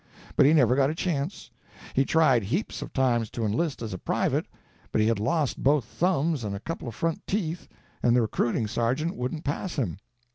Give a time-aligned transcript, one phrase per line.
[0.35, 1.51] But he never got a chance;
[1.93, 4.47] he tried heaps of times to enlist as a private,
[4.91, 7.67] but he had lost both thumbs and a couple of front teeth,
[8.01, 9.99] and the recruiting sergeant wouldn't pass him.